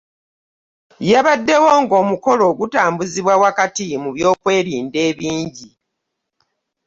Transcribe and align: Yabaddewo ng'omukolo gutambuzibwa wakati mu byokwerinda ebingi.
Yabaddewo 1.11 1.69
ng'omukolo 1.83 2.45
gutambuzibwa 2.59 3.33
wakati 3.43 3.85
mu 4.03 4.09
byokwerinda 4.15 4.97
ebingi. 5.09 5.67